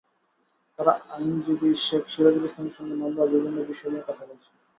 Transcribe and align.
তাঁর 0.79 0.87
আইনজীবী 1.09 1.69
শেখ 1.85 2.03
সিরাজুল 2.07 2.45
ইসলামের 2.45 2.75
সঙ্গে 2.77 2.95
মামলার 2.95 3.31
বিভিন্ন 3.33 3.57
বিষয় 3.67 3.89
নিয়ে 3.89 4.07
কথা 4.07 4.23
বলছেন। 4.25 4.53